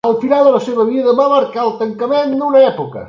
[0.09, 2.99] El final de la seva vida va marcar el tancament d'una època.